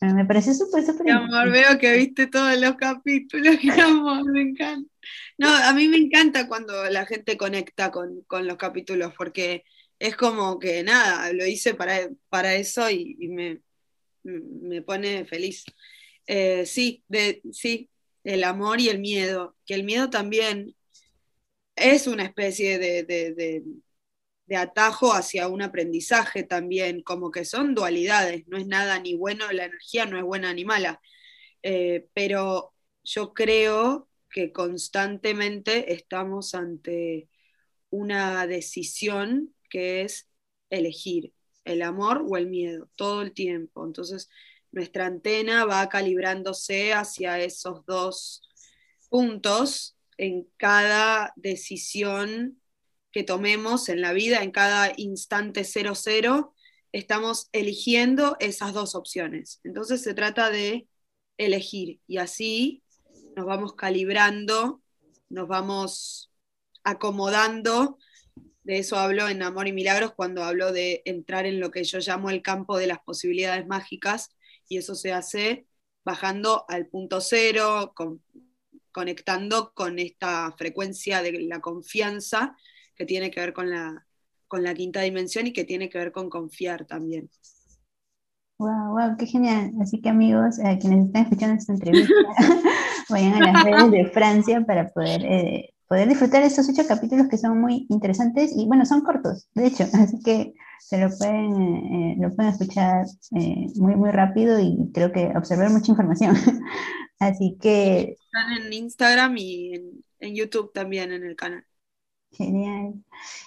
me 0.00 0.24
parece 0.24 0.54
súper, 0.54 0.84
súper 0.84 1.12
amor, 1.12 1.50
veo 1.50 1.78
que 1.78 1.96
viste 1.96 2.26
todos 2.26 2.58
los 2.60 2.74
capítulos, 2.74 3.56
mi 3.62 3.80
amor, 3.80 4.30
me 4.30 4.42
encanta. 4.42 4.90
No, 5.38 5.48
a 5.48 5.72
mí 5.72 5.88
me 5.88 5.96
encanta 5.96 6.48
cuando 6.48 6.84
la 6.90 7.06
gente 7.06 7.36
conecta 7.36 7.90
con, 7.90 8.24
los 8.28 8.56
capítulos, 8.56 9.12
porque 9.16 9.64
es 9.98 10.16
como 10.16 10.58
que 10.58 10.82
nada, 10.82 11.32
lo 11.32 11.46
hice 11.46 11.74
para, 11.74 12.08
para 12.28 12.54
eso 12.54 12.88
y, 12.90 13.16
me, 13.28 13.60
me, 14.24 14.82
pone 14.82 15.24
feliz. 15.24 15.64
Eh, 16.26 16.66
sí, 16.66 17.04
sí, 17.52 17.90
el 18.24 18.44
amor 18.44 18.80
y 18.80 18.88
el 18.88 19.00
miedo, 19.00 19.56
que 19.66 19.74
el 19.74 19.84
miedo 19.84 20.10
también 20.10 20.76
es 21.76 22.06
una 22.06 22.24
especie 22.24 22.78
de, 22.78 23.04
de 24.52 24.56
atajo 24.56 25.12
hacia 25.14 25.48
un 25.48 25.62
aprendizaje 25.62 26.42
también, 26.42 27.02
como 27.02 27.30
que 27.30 27.44
son 27.44 27.74
dualidades, 27.74 28.46
no 28.48 28.58
es 28.58 28.66
nada 28.66 28.98
ni 28.98 29.14
bueno, 29.14 29.50
la 29.52 29.64
energía 29.64 30.06
no 30.06 30.18
es 30.18 30.24
buena 30.24 30.52
ni 30.52 30.64
mala, 30.64 31.00
eh, 31.62 32.06
pero 32.12 32.74
yo 33.02 33.32
creo 33.34 34.10
que 34.30 34.52
constantemente 34.52 35.94
estamos 35.94 36.54
ante 36.54 37.28
una 37.90 38.46
decisión 38.46 39.54
que 39.70 40.02
es 40.02 40.28
elegir 40.70 41.32
el 41.64 41.82
amor 41.82 42.24
o 42.28 42.36
el 42.36 42.46
miedo 42.46 42.88
todo 42.96 43.22
el 43.22 43.32
tiempo. 43.32 43.84
Entonces, 43.84 44.28
nuestra 44.70 45.06
antena 45.06 45.64
va 45.64 45.88
calibrándose 45.88 46.92
hacia 46.92 47.38
esos 47.38 47.84
dos 47.86 48.42
puntos 49.08 49.96
en 50.16 50.48
cada 50.56 51.32
decisión 51.36 52.60
que 53.12 53.22
tomemos 53.22 53.88
en 53.88 54.00
la 54.00 54.12
vida, 54.12 54.42
en 54.42 54.50
cada 54.50 54.92
instante 54.96 55.64
00, 55.64 56.54
estamos 56.92 57.48
eligiendo 57.52 58.36
esas 58.40 58.72
dos 58.72 58.94
opciones. 58.94 59.60
Entonces 59.64 60.02
se 60.02 60.14
trata 60.14 60.50
de 60.50 60.88
elegir 61.36 62.00
y 62.06 62.18
así 62.18 62.82
nos 63.36 63.46
vamos 63.46 63.74
calibrando, 63.74 64.82
nos 65.28 65.48
vamos 65.48 66.30
acomodando. 66.84 67.98
De 68.64 68.78
eso 68.78 68.96
hablo 68.96 69.28
en 69.28 69.42
Amor 69.42 69.66
y 69.66 69.72
Milagros 69.72 70.12
cuando 70.14 70.44
hablo 70.44 70.72
de 70.72 71.02
entrar 71.04 71.46
en 71.46 71.58
lo 71.58 71.70
que 71.70 71.84
yo 71.84 71.98
llamo 71.98 72.30
el 72.30 72.42
campo 72.42 72.78
de 72.78 72.86
las 72.86 73.00
posibilidades 73.00 73.66
mágicas 73.66 74.30
y 74.68 74.78
eso 74.78 74.94
se 74.94 75.12
hace 75.12 75.66
bajando 76.04 76.64
al 76.68 76.86
punto 76.86 77.20
cero, 77.20 77.94
conectando 78.92 79.72
con 79.74 79.98
esta 79.98 80.52
frecuencia 80.56 81.22
de 81.22 81.32
la 81.42 81.60
confianza 81.60 82.56
que 82.94 83.04
tiene 83.04 83.30
que 83.30 83.40
ver 83.40 83.52
con 83.52 83.70
la, 83.70 84.06
con 84.46 84.62
la 84.62 84.74
quinta 84.74 85.00
dimensión 85.00 85.46
y 85.46 85.52
que 85.52 85.64
tiene 85.64 85.88
que 85.88 85.98
ver 85.98 86.12
con 86.12 86.28
confiar 86.28 86.86
también. 86.86 87.30
Wow, 88.58 88.92
wow, 88.92 89.16
qué 89.18 89.26
genial. 89.26 89.72
Así 89.80 90.00
que 90.00 90.08
amigos, 90.08 90.58
eh, 90.60 90.78
quienes 90.80 91.06
están 91.06 91.22
escuchando 91.22 91.56
esta 91.56 91.72
entrevista, 91.72 92.14
vayan 93.08 93.34
a 93.34 93.52
las 93.52 93.64
redes 93.64 93.90
de 93.90 94.10
Francia 94.10 94.64
para 94.64 94.88
poder, 94.88 95.24
eh, 95.24 95.71
poder 95.92 96.08
disfrutar 96.08 96.42
estos 96.42 96.70
ocho 96.70 96.88
capítulos 96.88 97.28
que 97.28 97.36
son 97.36 97.60
muy 97.60 97.84
interesantes 97.90 98.50
y 98.56 98.64
bueno, 98.64 98.86
son 98.86 99.02
cortos, 99.02 99.46
de 99.54 99.66
hecho, 99.66 99.84
así 99.92 100.18
que 100.22 100.54
se 100.80 100.96
lo 100.98 101.10
pueden, 101.18 101.52
eh, 101.54 102.16
lo 102.18 102.34
pueden 102.34 102.50
escuchar 102.50 103.04
muy, 103.30 103.94
muy 103.94 104.10
rápido 104.10 104.58
y 104.58 104.90
creo 104.94 105.12
que 105.12 105.26
observar 105.36 105.68
mucha 105.68 105.92
información. 105.92 106.34
así 107.18 107.58
que... 107.60 108.16
Están 108.24 108.52
en 108.64 108.72
Instagram 108.72 109.36
y 109.36 109.74
en, 109.74 110.04
en 110.20 110.34
YouTube 110.34 110.72
también 110.72 111.12
en 111.12 111.24
el 111.24 111.36
canal. 111.36 111.62
Genial. 112.30 112.94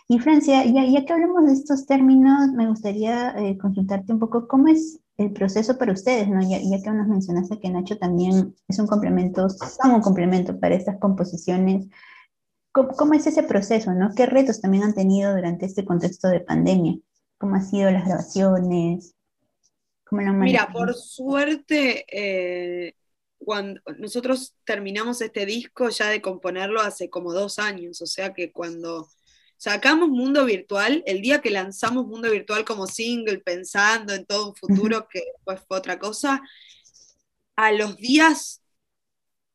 Y 0.08 0.20
Francia, 0.20 0.64
ya, 0.66 0.86
ya 0.86 1.04
que 1.04 1.14
hablamos 1.14 1.48
de 1.48 1.54
estos 1.54 1.88
términos, 1.88 2.52
me 2.52 2.68
gustaría 2.68 3.32
eh, 3.40 3.58
consultarte 3.58 4.14
un 4.14 4.20
poco 4.20 4.48
cómo 4.48 4.68
es 4.68 5.00
el 5.18 5.34
proceso 5.34 5.80
para 5.80 5.94
ustedes, 5.94 6.28
¿no? 6.28 6.42
Ya, 6.48 6.60
ya, 6.62 6.84
que 6.84 6.92
nos 6.92 7.08
mencionaste 7.08 7.60
que 7.60 7.72
Nacho 7.72 7.98
también 7.98 8.54
es 8.68 8.78
un 8.78 8.86
complemento, 8.86 9.50
son 9.50 9.96
un 9.96 10.02
complemento 10.02 10.60
para 10.60 10.76
estas 10.76 11.00
composiciones. 11.00 11.88
¿Cómo, 12.76 13.14
es 13.14 13.26
ese 13.26 13.44
proceso, 13.44 13.94
no? 13.94 14.12
¿Qué 14.14 14.26
retos 14.26 14.60
también 14.60 14.84
han 14.84 14.94
tenido 14.94 15.34
durante 15.34 15.66
este 15.66 15.86
contexto 15.86 16.28
de 16.28 16.42
pandemia? 16.42 16.98
¿Cómo 17.38 17.56
han 17.56 17.66
sido 17.66 17.90
las 17.90 18.06
grabaciones? 18.06 19.16
¿Cómo 20.04 20.22
lo 20.22 20.34
Mira, 20.34 20.70
por 20.74 20.94
suerte, 20.94 22.06
eh, 22.10 22.96
cuando 23.38 23.80
nosotros 23.98 24.56
terminamos 24.66 25.22
este 25.22 25.46
disco 25.46 25.88
ya 25.88 26.10
de 26.10 26.22
componerlo 26.22 26.82
hace 26.82 27.10
como 27.10 27.32
dos 27.32 27.60
años, 27.60 28.02
o 28.02 28.06
sea 28.06 28.34
que 28.34 28.52
cuando 28.52 29.08
sacamos 29.56 30.10
Mundo 30.10 30.44
Virtual, 30.44 31.02
el 31.06 31.22
día 31.22 31.40
que 31.40 31.52
lanzamos 31.52 32.08
Mundo 32.08 32.30
Virtual 32.30 32.66
como 32.66 32.88
single, 32.88 33.40
pensando 33.40 34.14
en 34.14 34.26
todo 34.26 34.50
un 34.50 34.56
futuro 34.56 35.08
que 35.10 35.24
después 35.34 35.62
fue 35.66 35.78
otra 35.78 35.98
cosa, 35.98 36.42
a 37.56 37.72
los 37.72 37.96
días 37.96 38.62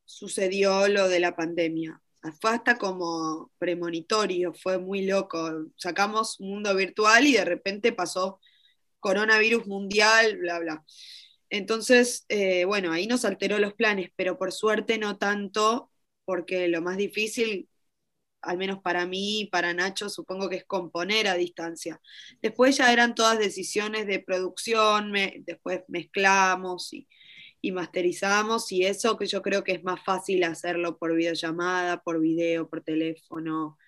sucedió 0.06 0.88
lo 0.88 1.06
de 1.08 1.20
la 1.20 1.36
pandemia. 1.36 2.00
Fue 2.40 2.50
hasta 2.50 2.76
como 2.76 3.50
premonitorio, 3.58 4.52
fue 4.52 4.78
muy 4.78 5.06
loco. 5.06 5.68
Sacamos 5.76 6.38
Mundo 6.40 6.74
Virtual 6.74 7.26
y 7.26 7.32
de 7.32 7.44
repente 7.44 7.92
pasó 7.92 8.40
coronavirus 9.00 9.66
mundial, 9.66 10.36
bla, 10.38 10.58
bla. 10.60 10.84
Entonces, 11.50 12.26
eh, 12.28 12.64
bueno, 12.66 12.92
ahí 12.92 13.06
nos 13.06 13.24
alteró 13.24 13.58
los 13.58 13.74
planes, 13.74 14.10
pero 14.16 14.38
por 14.38 14.52
suerte 14.52 14.98
no 14.98 15.18
tanto, 15.18 15.90
porque 16.24 16.68
lo 16.68 16.82
más 16.82 16.96
difícil, 16.98 17.68
al 18.42 18.58
menos 18.58 18.80
para 18.82 19.06
mí 19.06 19.42
y 19.42 19.46
para 19.48 19.74
Nacho, 19.74 20.10
supongo 20.10 20.48
que 20.50 20.56
es 20.56 20.64
componer 20.66 21.28
a 21.28 21.34
distancia. 21.34 22.00
Después 22.42 22.76
ya 22.76 22.92
eran 22.92 23.14
todas 23.14 23.38
decisiones 23.38 24.06
de 24.06 24.20
producción, 24.20 25.12
después 25.46 25.82
mezclamos 25.88 26.92
y, 26.92 27.08
y 27.60 27.72
masterizamos, 27.72 28.72
y 28.72 28.84
eso 28.84 29.16
que 29.18 29.26
yo 29.26 29.42
creo 29.42 29.64
que 29.64 29.72
es 29.72 29.84
más 29.84 30.02
fácil 30.04 30.44
hacerlo 30.44 30.98
por 30.98 31.14
videollamada, 31.14 32.02
por 32.02 32.20
video, 32.20 32.68
por 32.68 32.82
teléfono. 32.82 33.78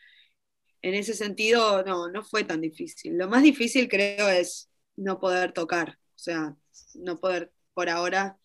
En 0.83 0.95
ese 0.95 1.15
sentido, 1.15 1.85
no, 1.85 2.09
no 2.11 2.25
fue 2.25 2.45
tan 2.45 2.61
difícil. 2.61 3.17
Lo 3.19 3.29
más 3.29 3.43
difícil 3.43 3.89
creo 3.89 4.29
es 4.29 4.71
no 4.97 5.21
poder 5.21 5.53
tocar, 5.53 5.99
o 6.17 6.19
sea, 6.19 6.57
no 6.95 7.19
poder 7.21 7.53
por 7.75 7.89
ahora 7.89 8.39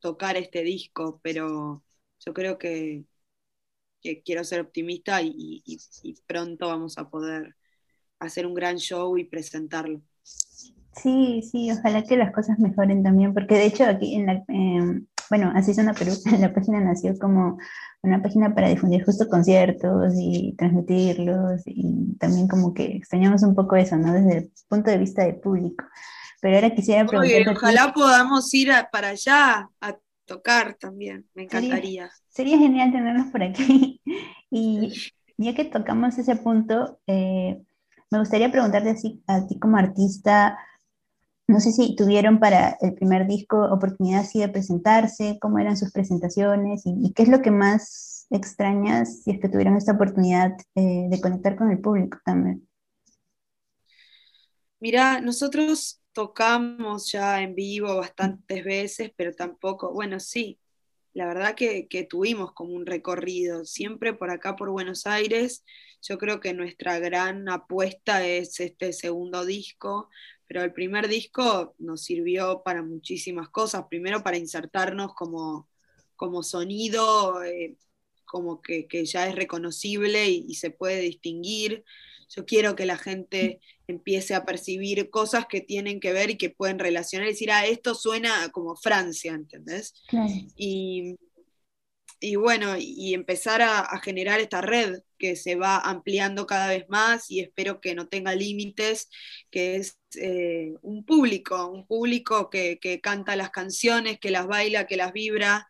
tocar 0.00 0.36
este 0.36 0.62
disco, 0.62 1.20
pero 1.22 1.84
yo 2.20 2.34
creo 2.34 2.58
que, 2.58 3.04
quiero 4.24 4.44
ser 4.44 4.60
optimista 4.60 5.20
y, 5.22 5.62
pronto 6.26 6.68
vamos 6.68 6.98
a 6.98 7.10
poder 7.10 7.56
hacer 8.20 8.46
un 8.46 8.54
gran 8.54 8.78
show 8.78 9.16
y 9.18 9.24
presentarlo. 9.24 10.02
Sí, 10.92 11.42
sí, 11.42 11.70
ojalá 11.70 12.02
que 12.02 12.16
las 12.16 12.32
cosas 12.32 12.58
mejoren 12.58 13.02
también, 13.02 13.32
porque 13.34 13.54
de 13.54 13.66
hecho 13.66 13.84
aquí 13.84 14.16
en 14.16 14.26
la, 14.26 14.44
em, 14.48 15.06
bueno, 15.30 15.52
así 15.54 15.70
es 15.70 15.78
una 15.78 15.94
Perú, 15.94 16.12
la 16.40 16.52
página 16.52 16.80
nació 16.80 17.16
como 17.18 17.58
una 18.02 18.22
página 18.22 18.54
para 18.54 18.68
difundir 18.68 19.04
justo 19.04 19.28
conciertos 19.28 20.14
y 20.16 20.54
transmitirlos 20.56 21.62
y 21.66 22.16
también 22.18 22.48
como 22.48 22.72
que 22.72 22.96
extrañamos 22.96 23.42
un 23.42 23.54
poco 23.54 23.76
eso, 23.76 23.96
¿no? 23.96 24.12
Desde 24.12 24.38
el 24.38 24.52
punto 24.68 24.90
de 24.90 24.98
vista 24.98 25.24
del 25.24 25.36
público. 25.36 25.84
Pero 26.40 26.54
ahora 26.54 26.74
quisiera 26.74 27.04
preguntar. 27.04 27.56
Ojalá 27.56 27.92
podamos 27.92 28.52
ir 28.54 28.70
para 28.92 29.08
allá 29.08 29.68
a 29.80 29.96
tocar 30.24 30.74
también, 30.74 31.26
me 31.34 31.44
encantaría. 31.44 32.10
Sería, 32.28 32.58
genial 32.58 32.92
tenerlos 32.92 33.26
por 33.26 33.42
aquí. 33.42 34.00
Y 34.50 34.94
ya 35.36 35.54
que 35.54 35.66
tocamos 35.66 36.16
ese 36.16 36.34
punto, 36.36 36.98
eh, 37.06 37.60
me 38.10 38.18
gustaría 38.18 38.50
preguntarte 38.50 38.88
así, 38.88 39.22
a 39.26 39.46
ti 39.46 39.58
como 39.58 39.76
artista, 39.76 40.58
no 41.48 41.60
sé 41.60 41.72
si 41.72 41.96
tuvieron 41.96 42.38
para 42.38 42.76
el 42.82 42.94
primer 42.94 43.26
disco 43.26 43.58
oportunidad 43.72 44.24
de 44.32 44.48
presentarse, 44.48 45.38
cómo 45.40 45.58
eran 45.58 45.78
sus 45.78 45.90
presentaciones 45.90 46.82
y, 46.84 47.12
qué 47.14 47.22
es 47.22 47.28
lo 47.28 47.40
que 47.40 47.50
más 47.50 48.26
extrañas 48.30 49.22
si 49.22 49.30
es 49.30 49.40
que 49.40 49.48
tuvieron 49.48 49.76
esta 49.76 49.92
oportunidad 49.92 50.52
eh, 50.74 51.06
de 51.08 51.20
conectar 51.20 51.56
con 51.56 51.70
el 51.70 51.80
público 51.80 52.18
también. 52.24 52.68
Mira, 54.78 55.20
nosotros 55.22 56.02
tocamos 56.12 57.10
ya 57.10 57.40
en 57.40 57.54
vivo 57.54 57.96
bastantes 57.96 58.62
veces, 58.62 59.10
pero 59.16 59.32
tampoco, 59.32 59.92
bueno, 59.92 60.20
sí, 60.20 60.60
la 61.14 61.26
verdad 61.26 61.54
que, 61.56 62.06
tuvimos 62.08 62.52
como 62.52 62.74
un 62.74 62.86
recorrido, 62.86 63.64
siempre 63.64 64.12
por 64.12 64.30
acá, 64.30 64.54
por 64.54 64.70
Buenos 64.70 65.06
Aires. 65.06 65.64
Yo 66.02 66.18
creo 66.18 66.38
que 66.40 66.54
nuestra 66.54 66.98
gran 66.98 67.48
apuesta 67.48 68.24
es 68.24 68.60
este 68.60 68.92
segundo 68.92 69.44
disco, 69.44 70.10
pero 70.48 70.64
el 70.64 70.72
primer 70.72 71.08
disco 71.08 71.74
nos 71.78 72.02
sirvió 72.02 72.62
para 72.64 72.82
muchísimas 72.82 73.50
cosas. 73.50 73.84
Primero 73.88 74.24
para 74.24 74.38
insertarnos 74.38 75.14
como, 75.14 75.68
como 76.16 76.42
sonido, 76.42 77.44
eh, 77.44 77.76
como 78.24 78.60
que, 78.60 78.88
ya 79.04 79.28
es 79.28 79.34
reconocible 79.34 80.28
y 80.28 80.54
se 80.54 80.70
puede 80.70 81.00
distinguir. 81.02 81.84
Yo 82.34 82.44
quiero 82.46 82.74
que 82.76 82.86
la 82.86 82.96
gente 82.96 83.60
empiece 83.86 84.34
a 84.34 84.44
percibir 84.44 85.10
cosas 85.10 85.46
que 85.46 85.60
tienen 85.60 86.00
que 86.00 86.12
ver 86.12 86.30
y 86.30 86.36
que 86.36 86.50
pueden 86.50 86.78
relacionar 86.78 87.28
decir, 87.28 87.50
ah, 87.50 87.66
esto 87.66 87.94
suena 87.94 88.50
como 88.50 88.74
Francia, 88.76 89.32
¿entendés? 89.32 89.94
Y, 90.56 91.16
bueno, 92.36 92.76
y 92.78 93.14
empezar 93.14 93.62
a, 93.62 93.98
generar 94.00 94.40
esta 94.40 94.60
red 94.60 95.02
que 95.18 95.36
se 95.36 95.54
va 95.56 95.78
ampliando 95.78 96.46
cada 96.46 96.68
vez 96.68 96.88
más 96.88 97.30
y 97.30 97.40
espero 97.40 97.80
que 97.80 97.94
no 97.94 98.08
tenga 98.08 98.34
límites, 98.34 99.08
que 99.50 99.76
es 99.76 99.98
eh, 100.20 100.74
un 100.82 101.04
público, 101.04 101.66
un 101.68 101.86
público 101.86 102.50
que, 102.50 102.78
canta 103.02 103.36
las 103.36 103.50
canciones, 103.50 104.18
que 104.18 104.30
las 104.30 104.46
baila, 104.46 104.86
que 104.86 104.96
las 104.96 105.12
vibra. 105.12 105.68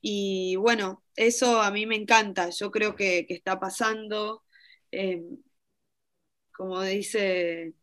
Y 0.00 0.56
bueno, 0.56 1.04
eso 1.16 1.62
a 1.62 1.70
mí 1.70 1.86
me 1.86 1.96
encanta, 1.96 2.50
yo 2.50 2.70
creo 2.70 2.96
que, 2.96 3.26
está 3.28 3.58
pasando. 3.60 4.44
Eh, 4.92 5.22
como 6.52 6.82
dice 6.82 7.74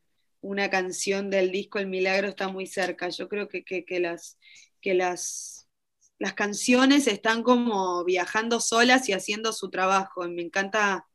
una 0.43 0.69
canción 0.69 1.29
del 1.29 1.51
disco 1.51 1.79
El 1.79 1.87
Milagro 1.87 2.27
está 2.27 2.49
muy 2.49 2.67
cerca. 2.67 3.09
Yo 3.09 3.29
creo 3.29 3.47
que, 3.47 3.63
las, 3.99 4.37
que 4.81 4.93
las, 4.93 5.62
las 6.23 6.35
canciones 6.35 7.07
están 7.07 7.43
como 7.43 8.05
viajando 8.05 8.61
solas 8.61 9.09
y 9.09 9.11
haciendo 9.11 9.51
su 9.51 9.69
trabajo. 9.69 10.25
me 10.29 10.41
encanta, 10.41 11.05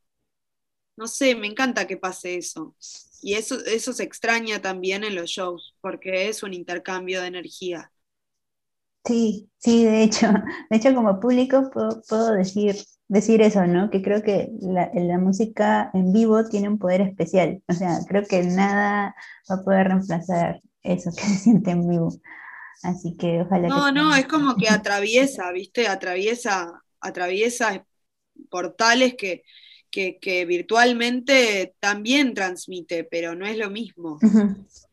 no 0.98 1.06
sé, 1.06 1.34
me 1.34 1.46
encanta 1.46 1.86
que 1.86 1.96
pase 1.96 2.36
eso. 2.36 2.76
y 3.22 3.32
eso, 3.34 3.56
eso 3.64 3.94
se 3.94 4.02
extraña 4.02 4.60
también 4.60 5.04
en 5.04 5.14
los 5.14 5.30
shows, 5.30 5.74
porque 5.80 6.28
es 6.28 6.42
un 6.42 6.52
intercambio 6.52 7.22
de 7.22 7.28
energía. 7.28 7.90
Sí, 9.02 9.50
sí, 9.56 9.84
de 9.86 10.02
hecho, 10.02 10.26
de 10.70 10.76
hecho 10.76 10.94
como 10.94 11.18
público 11.20 11.70
puedo, 11.72 12.32
decir, 12.32 12.76
decir 13.08 13.40
eso, 13.40 13.66
¿no? 13.66 13.88
Que 13.88 14.02
creo 14.02 14.22
que 14.22 14.50
la, 14.60 14.90
la, 14.92 15.18
música 15.18 15.90
en 15.94 16.12
vivo 16.12 16.44
tiene 16.44 16.68
un 16.68 16.78
poder 16.78 17.00
especial, 17.00 17.62
o 17.66 17.72
sea, 17.72 18.00
creo 18.06 18.24
que 18.24 18.42
nada 18.42 19.16
va 19.50 19.54
a 19.54 19.64
poder 19.64 19.88
reemplazar 19.88 20.60
eso 20.82 21.10
que 21.16 21.22
se 21.22 21.36
siente 21.36 21.70
en 21.70 21.88
vivo. 21.88 22.10
Así 22.82 23.16
que 23.16 23.40
ojalá. 23.40 23.68
No, 23.68 23.92
no, 23.92 24.14
es 24.14 24.26
como 24.26 24.56
que 24.56 24.68
atraviesa, 24.68 25.50
¿viste? 25.52 25.88
Atraviesa, 25.88 26.82
atraviesa 27.00 27.84
portales 28.50 29.14
que, 29.14 29.42
que, 29.90 30.44
virtualmente 30.46 31.74
también 31.80 32.34
transmite, 32.34 33.04
pero 33.04 33.34
no 33.34 33.46
es 33.46 33.56
lo 33.58 33.70
mismo. 33.70 34.18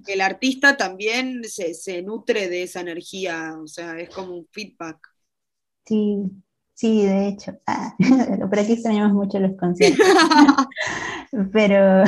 El 0.08 0.22
artista 0.22 0.78
también 0.78 1.44
se, 1.44 2.02
nutre 2.02 2.50
de 2.50 2.64
esa 2.64 2.82
energía, 2.82 3.56
o 3.62 3.68
sea, 3.68 4.00
es 4.00 4.10
como 4.10 4.36
un 4.36 4.48
feedback. 4.52 4.98
Sí, 5.86 6.24
sí, 6.74 7.06
de 7.06 7.28
hecho. 7.28 7.60
Ah, 7.68 7.96
por 8.50 8.60
aquí 8.60 8.74
extrañamos 8.74 9.14
mucho 9.14 9.40
los 9.40 9.56
conciertos. 9.58 10.06
pero 11.52 12.04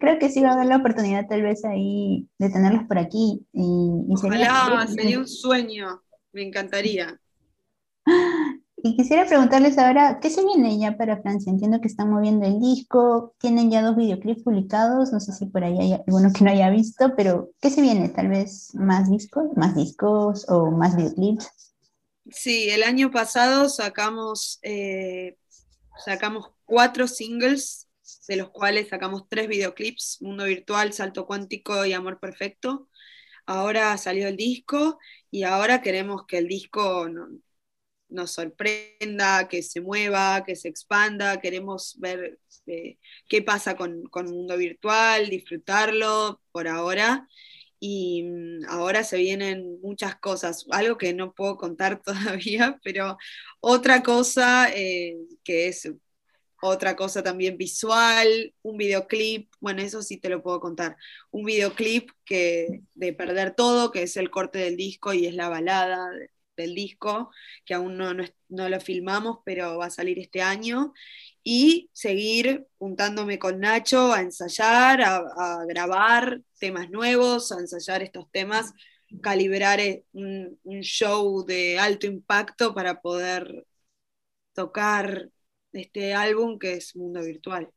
creo 0.00 0.18
que 0.18 0.30
sí 0.30 0.40
va 0.40 0.50
a 0.50 0.54
haber 0.54 0.66
la 0.66 0.78
oportunidad 0.78 1.28
tal 1.28 1.42
vez 1.42 1.64
ahí 1.64 2.28
de 2.38 2.50
tenerlos 2.50 2.84
por 2.88 2.98
aquí. 2.98 3.46
Y, 3.52 3.90
Ojalá, 4.08 4.86
sería 4.88 5.18
un 5.18 5.28
sueño, 5.28 6.02
me 6.32 6.42
encantaría. 6.42 7.20
Y 8.82 8.96
quisiera 8.96 9.26
preguntarles 9.26 9.76
ahora, 9.76 10.20
¿qué 10.22 10.30
se 10.30 10.42
viene 10.42 10.78
ya 10.78 10.96
para 10.96 11.20
Francia? 11.20 11.52
Entiendo 11.52 11.82
que 11.82 11.88
están 11.88 12.10
moviendo 12.10 12.46
el 12.46 12.60
disco, 12.60 13.34
tienen 13.38 13.70
ya 13.70 13.82
dos 13.82 13.94
videoclips 13.94 14.42
publicados, 14.42 15.12
no 15.12 15.20
sé 15.20 15.32
si 15.32 15.44
por 15.44 15.64
ahí 15.64 15.78
hay 15.78 15.92
alguno 15.92 16.32
que 16.32 16.44
no 16.44 16.50
haya 16.50 16.70
visto, 16.70 17.12
pero 17.14 17.50
¿qué 17.60 17.68
se 17.68 17.82
viene? 17.82 18.08
¿Tal 18.08 18.28
vez 18.28 18.74
más 18.74 19.10
discos, 19.10 19.50
más 19.54 19.74
discos 19.74 20.48
o 20.48 20.70
más 20.70 20.96
videoclips? 20.96 21.74
Sí, 22.30 22.70
el 22.70 22.82
año 22.82 23.10
pasado 23.10 23.68
sacamos, 23.68 24.58
eh, 24.62 25.36
sacamos 26.02 26.50
cuatro 26.64 27.06
singles, 27.06 27.86
de 28.28 28.36
los 28.36 28.50
cuales 28.50 28.88
sacamos 28.88 29.28
tres 29.28 29.48
videoclips, 29.48 30.18
Mundo 30.20 30.44
Virtual, 30.44 30.92
Salto 30.92 31.26
Cuántico 31.26 31.84
y 31.84 31.92
Amor 31.92 32.20
Perfecto. 32.20 32.88
Ahora 33.46 33.96
salió 33.98 34.28
el 34.28 34.36
disco 34.36 34.98
y 35.30 35.44
ahora 35.44 35.82
queremos 35.82 36.26
que 36.26 36.38
el 36.38 36.48
disco 36.48 37.08
nos 38.08 38.32
sorprenda, 38.32 39.48
que 39.48 39.62
se 39.62 39.80
mueva, 39.80 40.44
que 40.44 40.56
se 40.56 40.68
expanda, 40.68 41.40
queremos 41.40 41.96
ver 41.98 42.38
eh, 42.66 42.98
qué 43.28 43.42
pasa 43.42 43.76
con, 43.76 44.04
con 44.04 44.26
mundo 44.26 44.56
virtual, 44.56 45.28
disfrutarlo 45.30 46.40
por 46.52 46.68
ahora. 46.68 47.28
Y 47.78 48.24
mm, 48.24 48.66
ahora 48.68 49.04
se 49.04 49.16
vienen 49.18 49.80
muchas 49.82 50.16
cosas, 50.16 50.66
algo 50.70 50.98
que 50.98 51.14
no 51.14 51.32
puedo 51.34 51.56
contar 51.56 52.02
todavía, 52.04 52.78
pero 52.84 53.16
otra 53.60 54.02
cosa 54.02 54.68
eh, 54.74 55.16
que 55.44 55.68
es 55.68 55.90
otra 56.62 56.96
cosa 56.96 57.22
también 57.22 57.56
visual, 57.56 58.54
un 58.62 58.76
videoclip, 58.76 59.50
bueno, 59.60 59.82
eso 59.82 60.02
sí 60.02 60.18
te 60.18 60.28
lo 60.28 60.42
puedo 60.42 60.60
contar, 60.60 60.96
un 61.30 61.44
videoclip 61.44 62.10
que, 62.24 62.82
de 62.94 63.12
Perder 63.12 63.54
Todo, 63.54 63.90
que 63.90 64.02
es 64.02 64.16
el 64.16 64.30
corte 64.30 64.58
del 64.58 64.76
disco 64.76 65.12
y 65.12 65.26
es 65.26 65.34
la 65.34 65.48
balada 65.48 66.10
del 66.56 66.74
disco, 66.74 67.30
que 67.64 67.74
aún 67.74 67.96
no, 67.96 68.12
no, 68.48 68.68
lo 68.68 68.80
filmamos, 68.80 69.38
pero 69.44 69.78
va 69.78 69.86
a 69.86 69.90
salir 69.90 70.18
este 70.18 70.42
año, 70.42 70.92
y 71.42 71.90
seguir 71.92 72.66
juntándome 72.78 73.38
con 73.38 73.60
Nacho 73.60 74.12
a 74.12 74.20
ensayar, 74.20 75.02
a, 75.02 75.64
grabar 75.66 76.42
temas 76.58 76.90
nuevos, 76.90 77.52
a 77.52 77.58
ensayar 77.60 78.02
estos 78.02 78.30
temas, 78.30 78.74
calibrar 79.22 79.80
eh, 79.80 80.04
un, 80.12 80.58
show 80.82 81.44
de 81.44 81.78
alto 81.78 82.06
impacto 82.06 82.74
para 82.74 83.00
poder 83.00 83.66
tocar 84.54 85.30
este 85.72 86.14
álbum 86.14 86.58
que 86.58 86.74
es 86.74 86.96
Mundo 86.96 87.22
Virtual. 87.22 87.68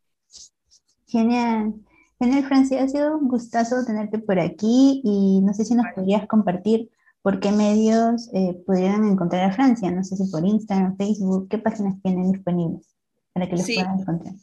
Genial. 1.08 1.74
Genial, 2.20 2.48
Francia, 2.48 2.84
ha 2.84 2.88
sido 2.88 3.18
un 3.18 3.28
gustazo 3.28 3.86
tenerte 3.86 4.20
por 4.20 4.40
aquí 4.40 5.02
y 5.04 5.42
no 5.42 5.54
sé 5.54 5.66
si 5.66 5.76
nos 5.76 5.88
podrías 5.94 6.28
compartir 6.28 6.90
¿por 7.24 7.40
qué 7.40 7.52
medios 7.52 8.30
eh, 8.34 8.54
pudieran 8.68 9.06
encontrar 9.10 9.50
a 9.50 9.54
Francia? 9.54 9.90
No 9.90 10.04
sé 10.04 10.16
si 10.16 10.30
por 10.30 10.46
Instagram, 10.46 10.96
Facebook, 10.98 11.48
¿qué 11.50 11.58
páginas 11.58 12.00
tienen 12.04 12.32
disponibles 12.32 12.86
para 13.32 13.50
que 13.50 13.56
los 13.56 13.66
puedan 13.66 14.00
encontrar? 14.00 14.36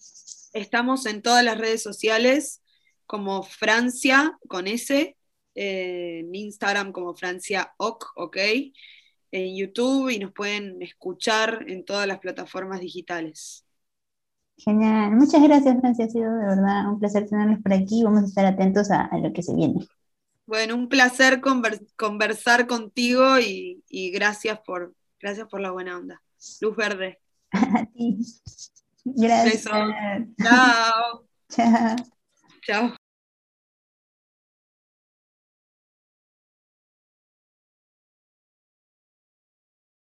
Estamos 0.52 1.06
en 1.06 1.22
todas 1.22 1.44
las 1.44 1.58
redes 1.58 1.82
sociales 1.82 2.62
como 3.06 3.42
Francia 3.42 4.36
con 4.48 4.66
S, 4.66 5.16
eh, 5.54 6.18
en 6.20 6.34
Instagram 6.34 6.90
como 6.90 7.14
Francia 7.14 7.72
OK, 7.76 8.06
ok, 8.16 8.36
en 9.32 9.56
YouTube 9.56 10.10
y 10.10 10.18
nos 10.18 10.32
pueden 10.32 10.80
escuchar 10.82 11.64
en 11.68 11.84
todas 11.84 12.06
las 12.06 12.18
plataformas 12.18 12.80
digitales. 12.80 13.64
Genial, 14.56 15.12
muchas 15.12 15.42
gracias 15.42 15.80
Francia, 15.80 16.04
ha 16.04 16.08
sido 16.08 16.36
de 16.36 16.46
verdad 16.46 16.88
un 16.88 16.98
placer 16.98 17.26
tenerlos 17.26 17.60
por 17.62 17.72
aquí, 17.72 18.02
vamos 18.04 18.24
a 18.24 18.26
estar 18.26 18.44
atentos 18.44 18.90
a 18.90 19.08
lo 19.18 19.32
que 19.32 19.42
se 19.42 19.54
viene. 19.54 19.86
Bueno, 20.50 20.74
un 20.74 20.88
placer 20.88 21.40
conversar 21.96 22.66
contigo 22.66 23.38
y, 23.38 24.10
gracias, 24.12 24.58
por, 24.66 24.96
gracias 25.20 25.46
por 25.46 25.60
la 25.60 25.70
buena 25.70 25.96
onda. 25.96 26.20
Luz 26.60 26.74
verde. 26.74 27.20
A 27.52 27.86
ti. 27.86 28.18
Gracias. 29.04 29.62
Chao. 30.42 31.24
Chao. 31.48 32.04
Chao. 32.66 32.99